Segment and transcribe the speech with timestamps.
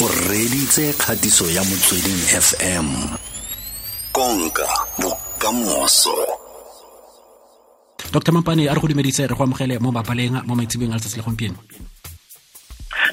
[0.00, 2.86] o reditse kgatiso ya motsweding fm
[4.12, 4.68] konka
[5.02, 6.14] bokamoso
[8.12, 11.18] dr mampane a re go dumedise re go amogele mo mabaleng mo maitsebeng a letsatsi
[11.18, 11.58] le gompieno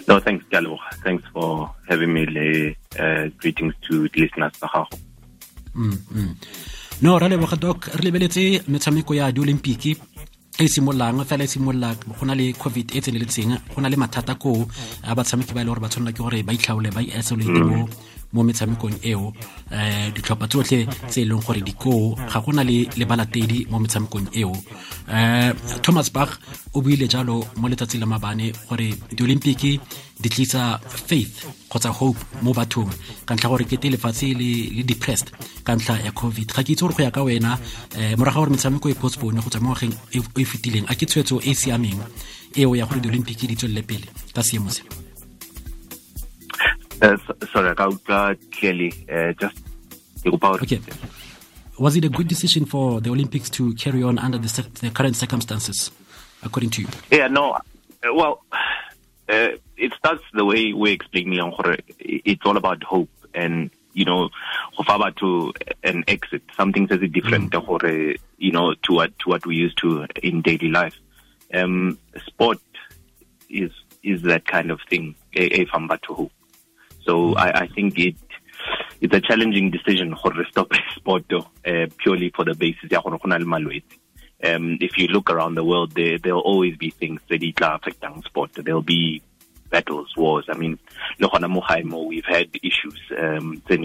[0.07, 0.77] No, thanks, Galo.
[1.03, 2.25] Thanks for having me.
[2.25, 4.53] Le, uh, greetings to the listeners.
[5.75, 6.35] Mm, mm.
[7.01, 9.97] no ra leboga doc re lebeletse metshameko ya di-olympic
[10.57, 14.35] e simololang fela e simolola go na le covid e tseneletseng go na le mathata
[14.35, 14.63] koo
[15.03, 17.89] a batshameki ba e le gore ba tshwanela ke gore ba itlhaole ba isolate mo
[18.33, 19.33] mo metshamekong eo
[19.71, 24.51] um ditlhopha tsotlhe tse e leng gore dikoo ga gona le lebalatedi mo metshamekong eo.
[25.07, 26.31] Um thomas bach
[26.73, 29.61] o buile jalo mo letsatsi la mabane gore di-olympic
[30.21, 32.91] di tlisa faith kgotsa hope mo bathong
[33.25, 35.31] ka ntlha gore kete lefatshe le depressed
[35.63, 36.47] ka ntlha ya covid.
[36.55, 37.59] Ga ke itse gore go ya ka wena
[37.97, 41.05] um moraga gore metshameko e postpone go tswa mo ngwageng e e fetileng a ke
[41.05, 41.99] tshwetso e e siameng
[42.55, 45.04] eo ya gore di-olympic di tswelele pele ka seemo se
[47.05, 47.17] Uh,
[47.53, 48.03] sorry, I got
[48.51, 48.91] clearly.
[49.07, 49.61] Uh, just
[50.25, 50.79] okay.
[51.77, 55.15] Was it a good decision for the Olympics to carry on under the, the current
[55.15, 55.91] circumstances,
[56.41, 56.87] according to you?
[57.11, 57.51] Yeah, no.
[57.51, 57.59] Uh,
[58.11, 58.43] well,
[59.29, 61.31] uh, it starts the way we explain
[61.99, 64.29] It's all about hope and you know,
[64.95, 66.41] about to an exit.
[66.57, 67.59] Something says it different, mm.
[68.37, 70.99] you know, to what to what we used to in daily life.
[71.53, 72.59] Um, sport
[73.47, 75.13] is is that kind of thing.
[75.33, 76.31] If I'm to hope.
[77.05, 78.15] So I, I think it
[79.01, 83.19] it's a challenging decision for stop sport uh, purely for the basis ya gore
[84.43, 87.41] um, if you look around the world, there there'll always be things that
[87.75, 88.51] affect sport.
[88.53, 89.21] There'll be
[89.69, 90.45] battles, wars.
[90.49, 90.77] I mean,
[92.07, 93.79] we've had issues um, that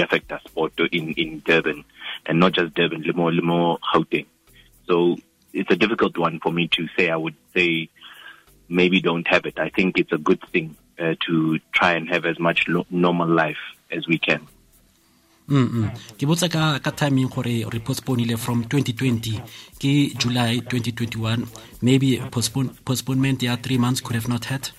[0.00, 1.84] affect our sport in, in Durban,
[2.26, 4.26] and not just Durban, Limo, Limo, Gauteng.
[4.86, 5.16] So
[5.52, 7.08] it's a difficult one for me to say.
[7.10, 7.88] I would say
[8.68, 9.58] maybe don't have it.
[9.58, 13.58] I think it's a good thing uh, to try and have as much normal life
[13.90, 14.46] as we can.
[15.48, 19.42] mm ke botsa ka ka timing gore re postponele from 2020
[19.82, 21.46] ke july 2021
[21.82, 24.70] maybe postpone, postponement ya three months could have not had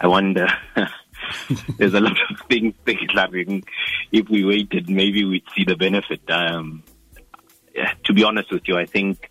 [0.00, 0.48] i wonder.
[1.78, 3.62] There's a lot of things declaring
[4.10, 6.20] if we waited maybe we'd see the benefit.
[6.28, 6.82] Um,
[8.04, 9.30] to be honest with you i think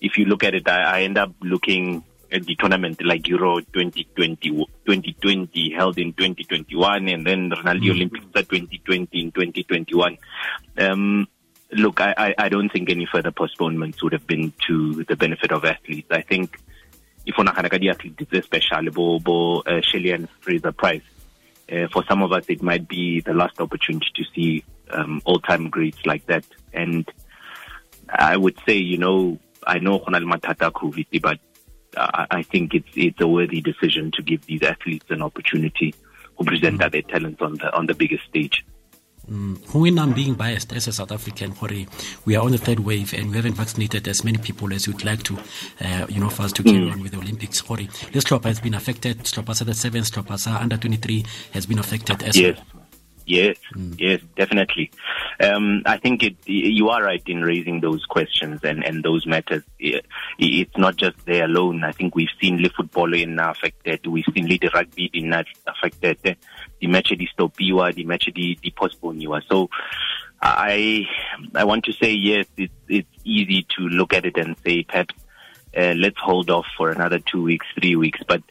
[0.00, 4.50] if you look at it i, I end up looking the tournament like Euro 2020,
[4.50, 7.90] 2020 held in 2021, and then Ronaldo mm.
[7.90, 10.18] Olympics 2020 in 2021.
[10.78, 11.26] Um,
[11.72, 15.52] look, I, I, I, don't think any further postponements would have been to the benefit
[15.52, 16.08] of athletes.
[16.10, 16.58] I think
[17.26, 21.02] if on the athletes, especially Bo, Bo uh, Shelley and Fraser Price,
[21.70, 25.68] uh, for some of us, it might be the last opportunity to see um, all-time
[25.68, 26.44] greats like that.
[26.72, 27.10] And
[28.08, 31.38] I would say, you know, I know Ronald Matata COVID, but
[31.98, 35.94] I think it's it's a worthy decision to give these athletes an opportunity
[36.38, 36.90] to present mm.
[36.92, 38.64] their talents on the on the biggest stage.
[39.30, 39.98] Mm.
[39.98, 41.54] I'm being biased as a South African,
[42.24, 45.04] we are on the third wave and we haven't vaccinated as many people as we'd
[45.04, 45.38] like to,
[45.82, 46.92] uh, you know, for us to carry mm.
[46.92, 47.60] on with the Olympics.
[48.12, 49.18] This club has been affected.
[49.24, 52.56] Slopasa the sevens, Slopasa under 23 has been affected as yes.
[52.56, 52.82] well.
[53.26, 53.94] Yes, mm.
[53.98, 54.90] yes, definitely.
[55.40, 59.62] Um, I think it, you are right in raising those questions and, and those matters.
[59.78, 61.84] It's not just there alone.
[61.84, 64.06] I think we've seen the football in affected.
[64.06, 66.36] We've seen the rugby in affected.
[66.80, 69.42] The match di stopiwa, the match di, di postponiwa.
[69.48, 69.70] So
[70.42, 71.06] I
[71.54, 75.14] I want to say yes, it's it's easy to look at it and say perhaps
[75.76, 78.42] uh, let's hold off for another two weeks, three weeks, but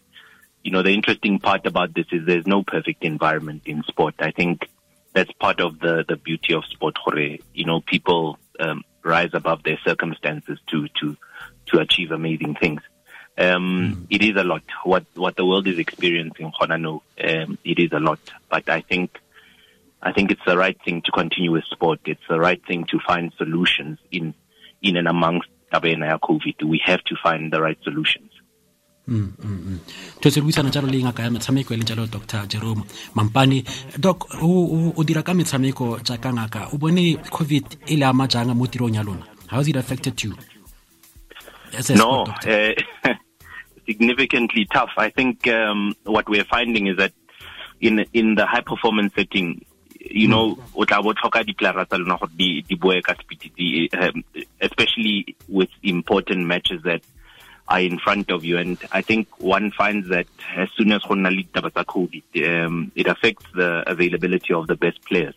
[0.63, 4.15] you know, the interesting part about this is there's no perfect environment in sport.
[4.19, 4.67] I think
[5.17, 6.95] that's part of the, the beauty of sport.
[7.53, 11.17] You know, people um, rise above their circumstances to, to,
[11.67, 12.81] to achieve amazing things.
[13.35, 14.07] Um, mm.
[14.11, 14.61] It is a lot.
[14.83, 18.19] What, what the world is experiencing, Honano, um, it is a lot.
[18.47, 19.17] But I think,
[20.03, 22.01] I think it's the right thing to continue with sport.
[22.05, 24.35] It's the right thing to find solutions in,
[24.83, 26.63] in and amongst COVID.
[26.63, 28.31] We have to find the right solutions.
[29.07, 29.79] Mm, mm, mm.
[30.21, 32.83] to se re buisana jalo le ngaka ya metshameko e leng jalo dr jerome
[33.15, 33.63] mampane.
[33.97, 36.73] Doc o dira ka metshameko jaaka ngaka?
[36.73, 39.23] O bone covid e le ama jang mo tirong ya lona?
[39.47, 40.35] How has it affected you?
[41.95, 42.73] No uh,
[43.85, 44.91] significantly tough.
[44.97, 47.13] I think um, what we're finding is that
[47.79, 49.63] in in the high performance setting
[49.99, 53.51] you know o tla bo tlhoka diplara tsa lona gore di boe ka speed
[53.93, 54.23] um,
[54.61, 57.01] especially with important matches that
[57.67, 58.57] are in front of you.
[58.57, 61.03] And I think one finds that as soon as
[61.83, 65.35] COVID, um, it affects the availability of the best players.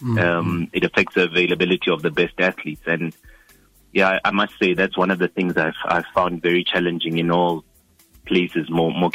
[0.00, 0.18] Mm-hmm.
[0.18, 2.82] Um, it affects the availability of the best athletes.
[2.86, 3.14] And
[3.92, 7.30] yeah, I must say that's one of the things I've, I've found very challenging in
[7.30, 7.64] all
[8.26, 9.10] places more more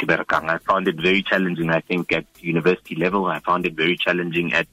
[0.48, 1.70] I found it very challenging.
[1.70, 4.66] I think at university level, I found it very challenging at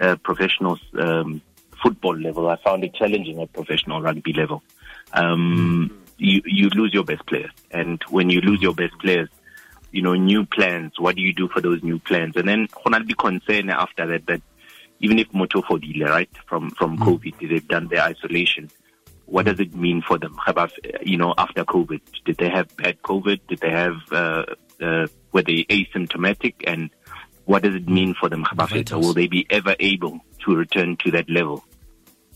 [0.00, 1.42] uh, professional um,
[1.82, 2.48] football level.
[2.48, 4.62] I found it challenging at professional rugby level.
[5.12, 6.03] Um, mm.
[6.16, 9.28] You you lose your best players, and when you lose your best players,
[9.90, 10.92] you know new plans.
[10.98, 12.36] What do you do for those new plans?
[12.36, 14.42] And then Ronald be concerned after that that
[15.00, 17.04] even if Moto for dealer, right from from mm.
[17.04, 18.70] COVID, they've done their isolation
[19.26, 20.36] what does it mean for them?
[21.02, 23.40] You know, after COVID, did they have bad COVID?
[23.48, 24.44] Did they have uh,
[24.80, 26.54] uh, were they asymptomatic?
[26.66, 26.90] And
[27.44, 28.44] what does it mean for them?
[28.90, 31.64] Will they be ever able to return to that level?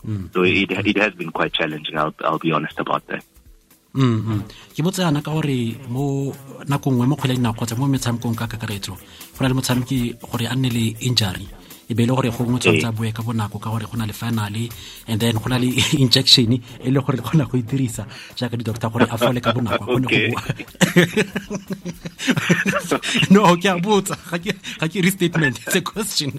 [0.04, 0.32] Mm.
[0.32, 1.98] So it it has been quite challenging.
[1.98, 3.24] I'll I'll be honest about that.
[3.98, 4.40] Mm, mm.
[4.74, 6.32] ke botse yana ka gore mo
[6.70, 8.94] nako nngwe mo kgwele ya dinao kgotsa mo metshamekong ka kakaretso
[9.34, 11.46] go na le motshameki gore a nne le injury
[11.88, 14.06] e be e le gore gongwe tshwanetse a boe ka bonako ka gore go na
[14.06, 14.68] le finale
[15.08, 15.72] and then go na le
[16.04, 18.06] injection e le gore le kgona go e dirisa
[18.36, 20.42] jaaka di-doctor gore a fole ka bonako a kgone go boa
[23.32, 26.32] no ke a botsa ga ke restatement it's a question.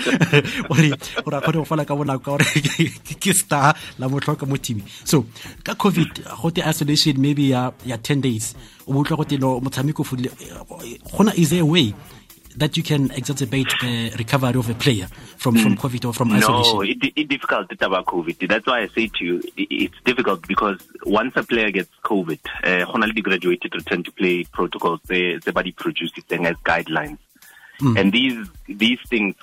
[0.68, 0.92] Gore
[1.24, 2.44] gore a kgone go fola ka bonako ka gore
[3.20, 5.24] ke star la motlhoka mo team so
[5.64, 8.54] ka covid go te isolation maybe ya ya 10 days
[8.86, 10.04] o botlwa go te motshameko
[11.12, 11.94] gona is there a way
[12.56, 15.06] that you can exacerbate the recovery of a player
[15.36, 15.80] from, from hmm.
[15.80, 16.74] COVID or from isolation?
[16.74, 18.48] No, it, it's difficult about COVID.
[18.48, 23.22] That's why I say to you, it's difficult because once a player gets COVID, uh,
[23.22, 27.18] graduated return to play protocols, they, everybody produces them as guidelines.
[27.80, 27.98] Mm.
[27.98, 29.34] And these these things,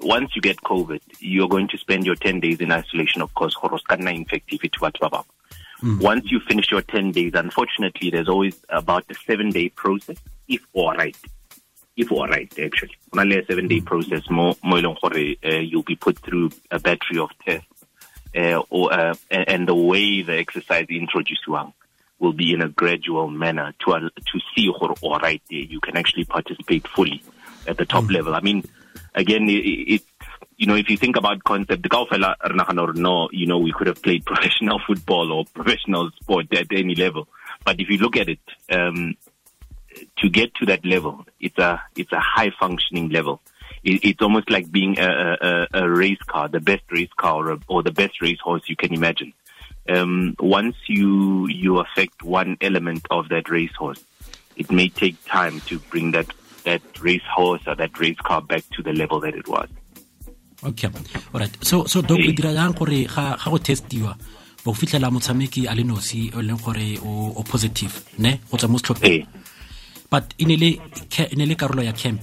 [0.00, 3.54] once you get COVID, you're going to spend your 10 days in isolation, of course,
[3.54, 6.00] mm.
[6.00, 10.16] Once you finish your 10 days, unfortunately, there's always about a seven day process,
[10.48, 11.16] if all right
[11.96, 13.84] if all right actually only a seven day mm.
[13.84, 17.66] process more more uh, you'll be put through a battery of tests
[18.36, 21.72] uh, or uh, and the way the exercise introduced one
[22.18, 26.24] will be in a gradual manner to uh, to see all right you can actually
[26.24, 27.22] participate fully
[27.66, 28.12] at the top mm.
[28.12, 28.62] level i mean
[29.14, 30.02] again it, it
[30.56, 32.34] you know if you think about concept the Kaufela
[32.78, 36.94] or no you know we could have played professional football or professional sport at any
[36.94, 37.28] level
[37.64, 38.40] but if you look at it
[38.70, 39.16] um,
[40.18, 43.40] to get to that level, it's a it's a high functioning level.
[43.84, 47.58] It, it's almost like being a, a, a, race car, the best race car or,
[47.66, 49.32] or the best race horse you can imagine.
[49.88, 54.02] Um, once you you affect one element of that race horse,
[54.56, 56.26] it may take time to bring that
[56.64, 59.68] that race horse or that race car back to the level that it was.
[60.64, 60.88] Okay.
[61.34, 61.50] All right.
[61.64, 64.14] So so doc le dira yang gore ga ga go testiwa
[64.64, 68.78] bo fitlhela motshameki a le nosi o leng gore o positive ne go tswa mo
[68.78, 69.26] setlhopheng
[70.12, 72.20] but e ne le karolo ya camp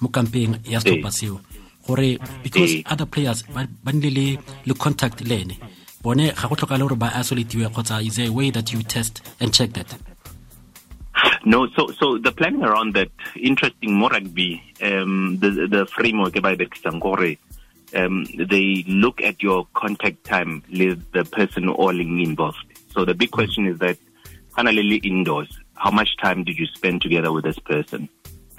[0.00, 1.40] mo campeng ya setlhopha seo
[1.86, 3.42] gore because other players
[3.84, 5.56] ba nnile le contact le ene
[6.02, 9.22] bone ga go tlhokale gore ba isolatiwe kgotsa is there a way that you test
[9.40, 9.90] and check that?
[11.44, 16.54] No, so so the planning around that interesting more rugby um, the the framework by
[16.54, 17.38] the Kisangore
[17.94, 22.64] um, they look at your contact time with the person all involved.
[22.94, 23.98] So the big question is that
[24.54, 28.08] finally indoors how much time did you spend together with this person?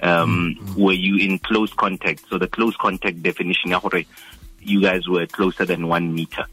[0.00, 0.82] Um, mm-hmm.
[0.82, 2.28] Were you in close contact?
[2.28, 3.74] So the close contact definition,
[4.60, 6.44] you guys were closer than one meter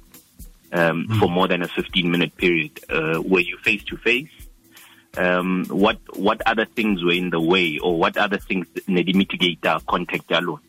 [0.71, 1.19] um, mm-hmm.
[1.19, 2.79] for more than a 15 minute period.
[2.89, 4.29] Uh, were you face to face?
[5.17, 9.17] Um, what what other things were in the way, or what other things need to
[9.17, 10.61] mitigate our contact alone?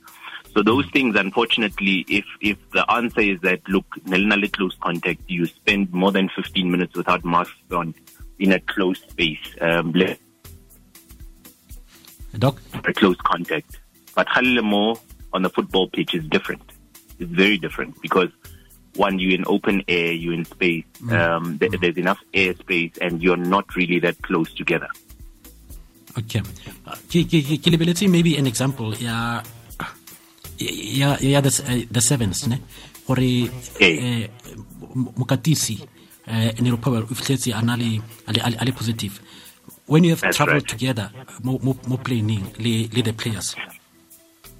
[0.55, 0.93] So those mm.
[0.93, 6.11] things, unfortunately, if if the answer is that look, Nelina close contact, you spend more
[6.11, 7.95] than 15 minutes without masks on,
[8.39, 9.39] in a closed space.
[9.61, 9.93] Um,
[12.39, 12.61] Doc?
[12.85, 13.79] A close contact.
[14.15, 14.99] But Halilamo
[15.33, 16.63] on the football pitch is different.
[17.19, 18.31] It's very different because
[18.97, 21.13] one, you're in open air, you're in space, mm.
[21.13, 21.81] um, th- mm.
[21.81, 24.89] there's enough air space, and you're not really that close together.
[26.19, 26.43] Okay.
[26.87, 29.43] Uh, ke maybe an example yeah,
[30.59, 32.61] yeah, yeah, the, uh, the sevens ne
[33.07, 33.49] gore
[33.79, 34.29] hey.
[36.27, 39.21] Uh, mokatisi uh, ne o fitlhetse a na le positive
[39.87, 40.69] when you have That's traveled right.
[40.69, 41.11] together
[41.43, 43.57] more mo, mo planning le, le the players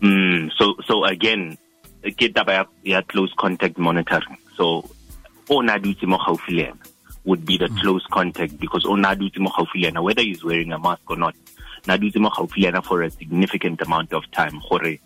[0.01, 1.57] mm, so so again
[2.03, 4.85] ke taba ya close contact monitoring so
[5.49, 6.73] o na dutse mo gaufi le
[7.25, 7.81] would be the mm.
[7.81, 11.17] close contact because o na dutse mo gaufi le whether he's wearing a mask or
[11.17, 11.35] not
[11.87, 14.99] na dutse mo gaufi le for a significant amount of time gore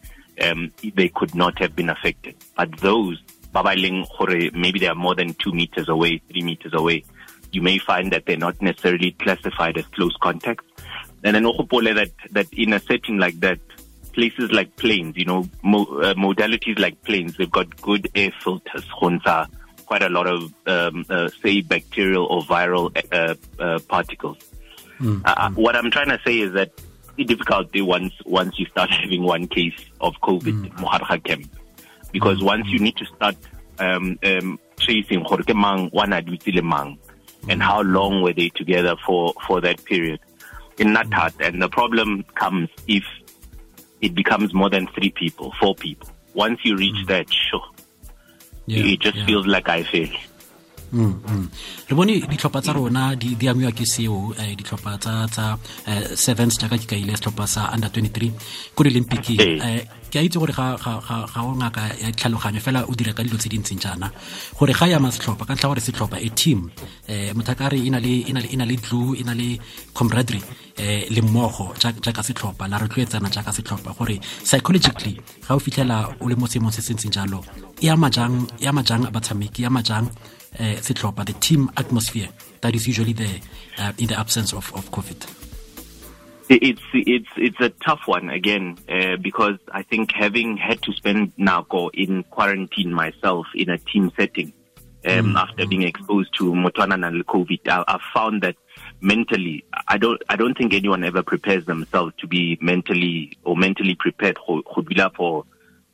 [0.42, 3.18] um, they could not have been affected but those
[3.56, 7.04] babaling hore maybe they are more than two meters away, three meters away,
[7.52, 10.64] you may find that they're not necessarily classified as close contacts.
[11.24, 13.58] And then also, that that in a setting like that,
[14.12, 18.84] places like planes, you know, mo uh, modalities like planes, they've got good air filters,
[19.00, 19.48] honza,
[19.86, 24.38] quite a lot of um, uh, say bacterial or viral uh, uh particles.
[25.00, 25.56] Mm, uh, mm.
[25.56, 26.72] What I'm trying to say is that
[27.16, 31.24] the difficulty once once you start having one case of COVID, mm.
[31.24, 31.46] camp,
[32.12, 32.44] because mm.
[32.44, 33.36] once you need to start
[33.78, 35.90] um, um, tracing mang
[36.62, 36.98] mang,
[37.48, 40.20] and how long were they together for for that period
[40.78, 43.04] in Natat, and the problem comes if
[44.00, 46.08] it becomes more than three people, four people.
[46.34, 47.08] Once you reach mm.
[47.08, 47.64] that, sure,
[48.66, 49.26] yeah, it just yeah.
[49.26, 50.08] feels like I fail.
[50.92, 51.46] Mm, mm.
[51.88, 56.78] re bone ditlhopha tsa rona di amiwa ke seo um ditlhopha tsa eh, sevens jaaka
[56.78, 58.30] ke kaile setlhopha sa under 23
[58.74, 63.12] ko di-olympic um ke a itse gore ga o ngaka ya tlhaloganyo fela o dira
[63.12, 64.08] ka dilo tse di ntseng jaana.
[64.54, 67.78] Gore ga yama setlhopha ka ntlha gore setlhopha e team um motho a ka re
[67.82, 69.58] e na le dlu e na le
[69.92, 75.58] comradry um le mmogo jaaka setlhopha la re tloetsana jaaka setlhopha gore psychologically ga o
[75.58, 77.42] fitlhela o le mo seemong se se ntseng jalo
[77.82, 80.06] e ama jang batshameki e ama jang
[80.58, 82.28] uh, setlhopha the team atmosphere
[82.60, 83.40] that is usually there
[83.78, 85.26] uh, in the absence of, of covid
[86.48, 91.34] it's it's it's a tough one again uh, because I think having had to spend
[91.36, 94.52] Nako in quarantine myself in a team setting
[95.06, 95.40] um, mm.
[95.40, 98.56] after being exposed to Motwana and COVID, I, I found that
[99.00, 103.94] mentally, I don't I don't think anyone ever prepares themselves to be mentally or mentally
[103.94, 104.62] prepared for
[105.16, 105.44] for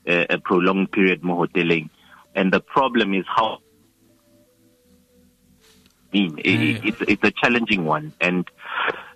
[0.09, 1.91] uh, a prolonged period more hoteling.
[2.35, 3.59] And the problem is how
[6.13, 8.49] it's it's a challenging one, and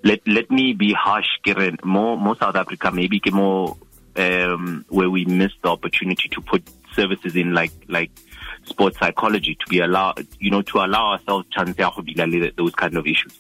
[0.03, 1.85] let let me be harsh, Kiran.
[1.85, 3.77] More more South Africa, maybe more
[4.17, 6.63] um, where we missed the opportunity to put
[6.95, 8.11] services in like like
[8.65, 13.39] sports psychology to be allowed, you know, to allow ourselves chance those kind of issues.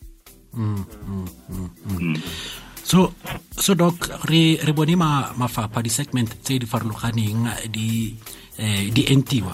[0.54, 2.16] Mm, mm, mm, mm.
[2.16, 2.62] mm.
[2.82, 3.12] so
[3.50, 3.98] so doc
[4.30, 8.16] re re bone ma mafapha di segment tse di farologaneng di
[8.56, 9.52] eh, di entiwa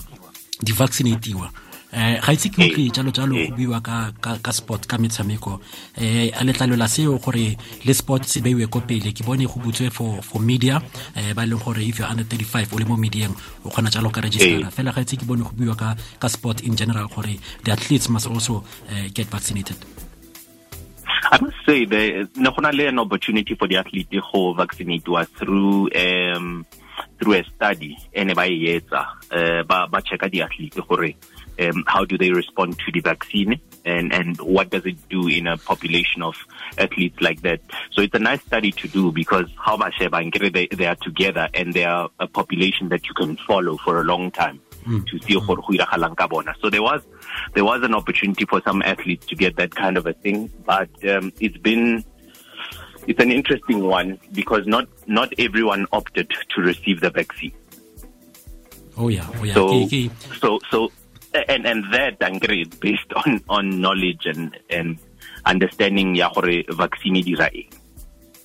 [0.60, 1.50] di vaccinatiwa
[1.92, 5.60] eh ga itse ke utlwe jalo jalo go buiwa ka ka sport ka metshameko.
[6.00, 9.60] Eh a letlalo la seo gore le sport se beiwe ko pele ke bone go
[9.60, 10.80] butswe for for media
[11.14, 13.34] eh ba leng gore if you under 35 o le mo mediang
[13.64, 16.64] o kgona jalo ka registera fela ga itse ke bone go buiwa ka ka sport
[16.64, 19.76] in general gore the athletes must also uh, get vaccinated.
[21.32, 26.66] I must say there no an opportunity for the athlete to vaccinate was through um
[27.18, 31.14] through a study ene ba e etsa uh, ba ba checka the athlete gore
[31.60, 35.46] um, how do they respond to the vaccine and, and what does it do in
[35.46, 36.34] a population of
[36.78, 37.60] athletes like that.
[37.90, 39.94] So it's a nice study to do because how much
[40.50, 44.04] they, they are together and they are a population that you can follow for a
[44.04, 44.60] long time.
[44.86, 45.06] Mm.
[45.06, 45.46] To see mm.
[46.60, 47.02] So there was
[47.54, 50.88] there was an opportunity for some athletes to get that kind of a thing, but
[51.08, 52.04] um, it's been
[53.06, 57.52] it's an interesting one because not not everyone opted to receive the vaccine.
[58.96, 59.54] Oh yeah, oh yeah.
[59.54, 59.88] So,
[60.40, 60.92] so so
[61.34, 64.98] and and that angry based on on knowledge and and
[65.46, 67.70] understanding ya gore vaccine dira eng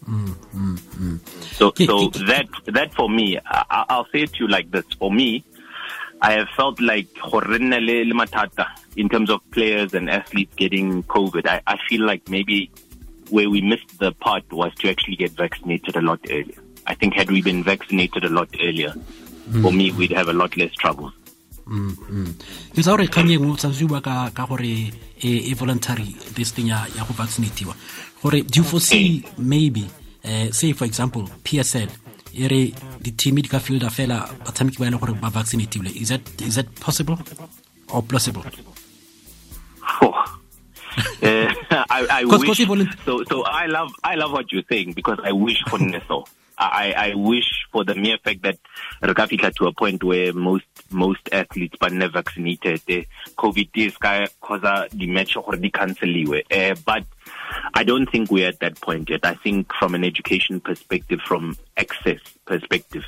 [0.08, 1.18] mm, mm, mm.
[1.58, 5.12] so so that that for me I, I'll say it to you like this for
[5.12, 5.44] me
[6.22, 7.08] I have felt like
[8.96, 11.48] in terms of players and athletes getting COVID.
[11.48, 12.72] I, I feel like maybe
[13.30, 16.58] where we missed the part was to actually get vaccinated a lot earlier.
[16.88, 18.94] I think had we been vaccinated a lot earlier,
[19.50, 19.62] mm.
[19.62, 21.14] for me, we'd have a lot less troubles.
[21.68, 27.04] Ke tsa gore kgang engwe tshwanetse bua ka ka gore e voluntary testing thing ya
[27.08, 27.76] go vaccinatiwa
[28.24, 29.86] gore do you foresee maybe
[30.26, 31.90] uh, say for example PSL
[32.34, 36.22] e re di-team di ka fielda fela batshameki ba e gore ba vaccinatile is that
[36.42, 37.18] is that possible
[37.94, 38.44] or plausible?
[41.22, 41.54] Uh,
[41.90, 42.58] I, I wish,
[43.06, 46.26] so, so I love I love what you're saying because I wish for Neso.
[46.58, 48.58] I, I wish for the mere fact that
[49.02, 54.62] Rukafika to a point where most most athletes but never vaccinated the COVID is cause
[54.92, 57.04] the match or the cancel uh, but
[57.74, 59.26] I don't think we're at that point yet.
[59.26, 63.04] I think from an education perspective, from access perspective,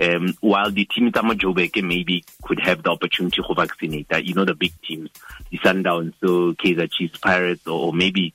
[0.00, 4.54] um, while the team Tamajobeke maybe could have the opportunity to vaccinate, you know, the
[4.54, 5.10] big teams,
[5.50, 8.34] the Sundowns, so Kaiser Chiefs, Pirates, or maybe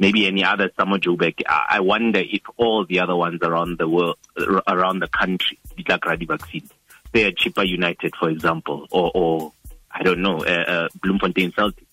[0.00, 1.42] maybe any other summer Joburg.
[1.46, 4.16] I wonder if all the other ones around the world,
[4.66, 6.68] around the country, the vaccine,
[7.12, 9.52] they are Chippa United, for example, or, or
[9.92, 11.86] I don't know, uh, uh, Bloemfontein Celtic.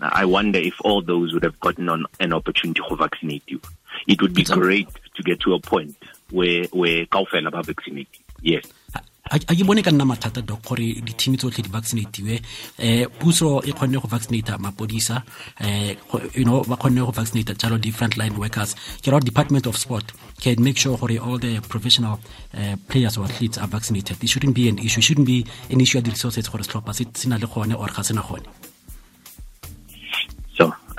[0.00, 3.60] I wonder if all those would have gotten on an opportunity to vaccinate you.
[4.06, 5.96] It would be great to get to a point
[6.30, 8.08] where where kaofela ba vaccinate.
[8.42, 8.64] Yes.
[9.30, 13.96] A ke bone ka nna mathata doc gore di-team tsotlhe di um puso e kgonne
[13.96, 15.24] go vaccinate mapodisa
[15.60, 15.96] um
[16.34, 18.76] you know ba kgonne go vaccinate jalo di-front line workers.
[19.00, 22.20] Ke ra department of sport can make sure gore all the professional
[22.52, 24.22] uh, players or athletes are vaccinated.
[24.22, 25.00] It shouldn't be an issue.
[25.00, 28.02] It shouldn't be an issue ya di-resources gore setlhopha se na le gone or ga
[28.28, 28.44] gone.
[30.52, 30.70] So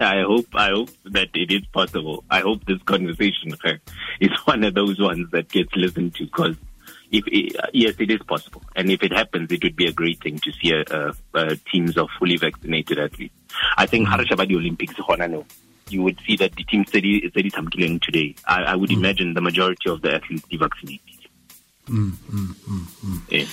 [0.00, 2.24] I hope I hope that it is possible.
[2.30, 3.56] I hope this conversation
[4.20, 6.56] is one of those ones that gets listened to because
[7.10, 9.92] if it, uh, yes, it is possible, and if it happens, it would be a
[9.92, 13.34] great thing to see a, a, a teams of fully vaccinated athletes.
[13.76, 14.48] I think mm.
[14.48, 14.94] the Olympics,
[15.90, 18.34] you would see that the team study study something today.
[18.46, 18.98] I, I would mm.
[18.98, 21.02] imagine the majority of the athletes be vaccinated.
[21.88, 23.20] Mm, mm, mm, mm.
[23.30, 23.46] Yeah.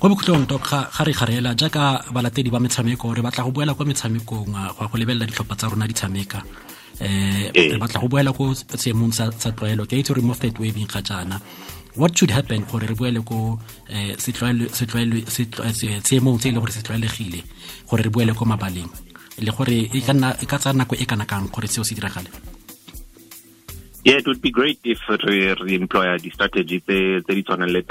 [0.00, 3.84] kwa bokhutlong to ga re garela jaaka balatedi ba metshameko re batla go boela kwa
[3.84, 6.40] metshamekong go go lebelela ditlhopha tsa rona di tshameka
[7.04, 10.88] eh re batla go boela ko seemong sa tlwaelo ke itse re mo fed waving
[10.88, 11.36] ga jaana
[11.96, 13.58] what should happen gore re boele ko
[16.02, 17.42] seemong tse e le gore se tlwaelegile
[17.88, 18.90] gore re boele ko mabaleng
[19.38, 20.00] le gore e
[20.46, 22.30] ka tsaya nako e kana kang gore seo se diragale
[24.02, 27.84] Yeah, it would be great if we re-employ the strategy tse di tshwanang le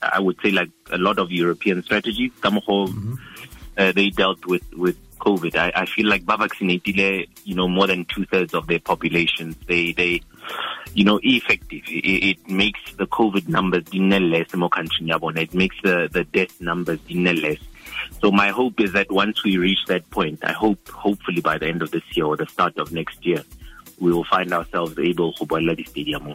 [0.00, 3.14] I would say like a lot of European strategies ka mm-hmm.
[3.78, 5.56] uh, they dealt with with COVID.
[5.56, 9.56] I, I feel like ba vaccinated, you know, more than two thirds of their population.
[9.66, 10.22] They they
[10.94, 11.82] you know, effective.
[11.86, 13.84] It, it makes the COVID numbers
[14.30, 15.06] less more country
[15.38, 17.00] It makes the, the death numbers
[17.32, 17.58] less.
[18.20, 21.66] So my hope is that once we reach that point, I hope hopefully by the
[21.66, 23.42] end of this year or the start of next year,
[24.00, 25.46] we will find ourselves able to
[25.84, 26.32] stadium.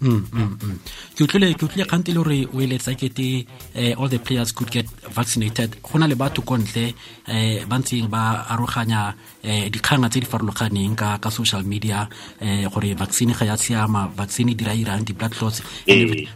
[0.00, 3.46] Ke utlwile ke kgante le gore o eletsa kete
[3.76, 5.76] uh, all the players could get vaccinated.
[5.82, 6.94] Go na le batho ko ntle
[7.28, 12.08] um ba ntseng ba aroganya um dikganga tse di farologaneng ka social media
[12.40, 15.62] um gore vaccine ga ya siama vaccine e dira irang di-blood clots.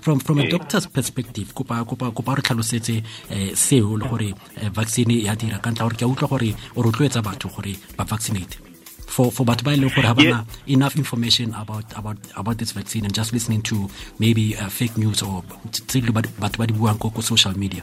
[0.00, 4.34] From from a doctor's perspective kopa re tlhalosetse um seo le gore
[4.72, 8.04] vaccine ya dira ka ntlha gore ke a utlwa gore o rotloetsa batho gore ba
[8.04, 8.65] vaccinate
[9.06, 13.32] for for but e leng gore enough information about about about this vaccine and just
[13.32, 17.82] listening to maybe uh, fake news or tse batho ba di buang ko social media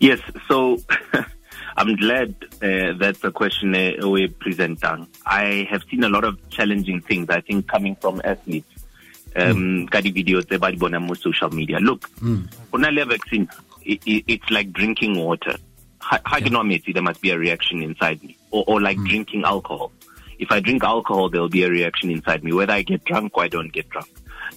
[0.00, 0.78] yes so
[1.76, 4.78] I'm glad uh, that's a question uh, we present.
[5.26, 8.68] I have seen a lot of challenging things, I think, coming from athletes.
[9.36, 9.90] Um, mm.
[10.14, 10.46] videos
[10.80, 11.78] on social media.
[11.80, 12.46] Look, mm.
[13.04, 13.48] vaccine,
[13.82, 15.56] it, it, it's like drinking water.
[16.10, 18.36] Haginometry, there must be a reaction inside me.
[18.50, 19.08] Or, or like mm.
[19.08, 19.92] drinking alcohol.
[20.38, 23.44] If I drink alcohol, there'll be a reaction inside me, whether I get drunk or
[23.44, 24.08] I don't get drunk.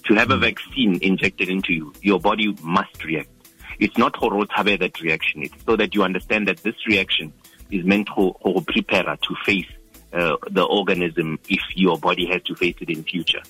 [0.07, 0.35] To have mm.
[0.35, 3.29] a vaccine injected into you, your body must react.
[3.79, 5.43] It's not horotabe that reaction.
[5.43, 7.31] It's so that you understand that this reaction
[7.69, 8.33] is meant to
[8.65, 9.67] prepare to face
[10.13, 13.41] uh, the organism if your body has to face it in future.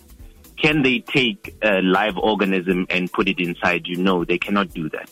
[0.57, 3.97] Can they take a live organism and put it inside you?
[3.97, 5.09] No, they cannot do that.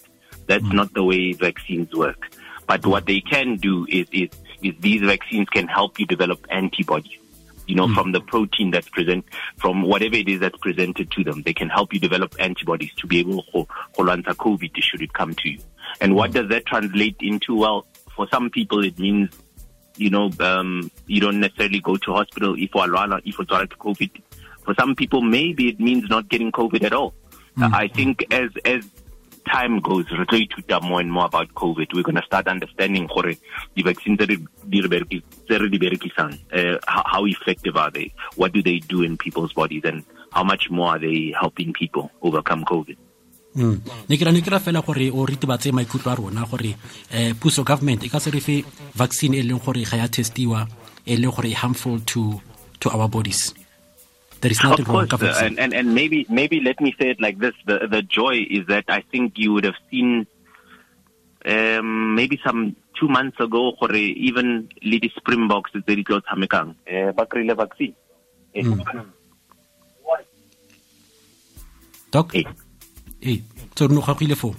[0.48, 0.74] That's mm.
[0.74, 2.35] not the way vaccines work.
[2.68, 4.30] But what they can do is, is,
[4.62, 7.20] is these vaccines can help you develop antibodies.
[7.68, 7.96] You know, mm.
[7.96, 9.26] from the protein that's present,
[9.58, 13.08] from whatever it is that's presented to them, they can help you develop antibodies to
[13.08, 13.68] be able to
[14.12, 15.60] answer COVID should it come to you.
[16.00, 16.36] And what hmm.
[16.36, 17.56] does that translate into?
[17.56, 19.30] Well, for some people, it means
[19.98, 23.66] you know, um, you don't necessarily go to hospital if you are if you are
[23.66, 24.22] COVID.
[24.64, 27.14] For some people, maybe it means not getting COVID at all.
[27.58, 27.74] Mm.
[27.74, 28.86] I think as as
[29.46, 31.94] time goes, re tlo ithuta more and more about COVID.
[31.94, 33.38] We're going to start understanding gore
[33.76, 38.12] di-vaccine tse re di berekisang, uh, how effective are they?
[38.36, 39.84] What do they do in people's bodies?
[39.86, 42.98] And how much more are they helping people overcome COVID?
[43.56, 43.80] Mm.
[44.10, 46.76] ne ke ra ne ra fela gore o ritibatse maikutlo a rona gore
[47.16, 50.68] um puso government e ka se re fe vaccine e leng gore ga ya testiwa
[51.08, 52.42] e leng gore harmful to
[52.80, 53.56] to our bodies
[54.46, 57.38] there is nothing wrong with and, and, and maybe maybe let me say it like
[57.40, 60.28] this: the the joy is that I think you would have seen
[61.54, 66.70] um, maybe some two months ago gore even le di springboks tse di tlo tshamekang
[66.86, 67.96] eh ba kry vaccine
[68.54, 68.82] eh, hmm.
[72.14, 72.36] doc?
[72.38, 72.46] Eh.
[73.26, 73.40] Eh,
[73.76, 74.54] so no gagile fo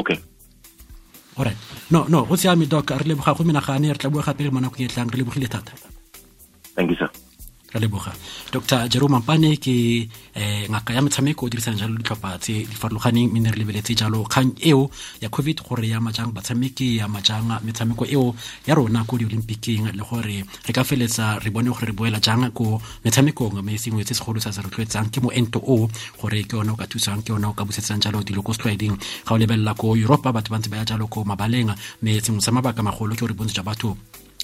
[0.00, 0.18] okay.
[1.38, 1.56] Alright
[1.90, 2.90] no no go siame doc.
[2.90, 5.48] Re leboga go menagane re tla bua gape le mo nakong e tlang re lebogile
[5.48, 5.72] thata.
[6.76, 7.07] Thank you sir
[7.68, 8.12] ka leboga.
[8.50, 13.28] Dr jerome mampane ke eh, ngaka ya metshameko o dirisang jalo ditlhopha tse di farologaneng
[13.28, 14.88] mme ne re lebeletse jalo kgang eo
[15.20, 20.02] ya covid gore ya majang batshameki ya majang metshameko eo ya rona ko di-olympiceng le
[20.02, 24.16] gore re ka feletsa re bone gore re boela jang ko metshamekong mme sengwe tse
[24.16, 27.44] segolo sa se rotloetsang ke moento o gore ke yone o ka thusang ke yone
[27.44, 28.96] o ka busetsang jalo dilo ko setlwaeding.
[29.28, 31.68] Ga o lebelela ko europa batho ba ntse ba ya jalo ko mabaleng
[32.00, 33.92] mme sengwe sa mabaka magolo ke gore bontsi jwa batho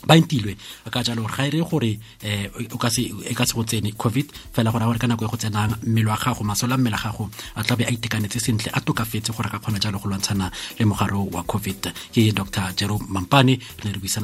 [0.06, 0.56] ba ntilwe.
[0.90, 4.84] Ka jalo ga ere gore eh o e ka se go tsene covid fela gore
[4.84, 7.76] a gore ka nako e go tsenang mmele wa gago masola mmele gago a tla
[7.76, 11.42] be a itekanetse sentle a tokafetse gore ka kgona jalo go lwantshana le mogaro wa
[11.42, 11.92] covid.
[12.14, 14.22] Ke dr jero mampane re ne re buisana